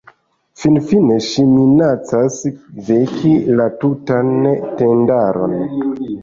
Finfine 0.59 1.17
ŝi 1.25 1.43
minacas 1.49 2.37
veki 2.87 3.35
la 3.61 3.69
tutan 3.85 4.33
tendaron. 4.81 5.55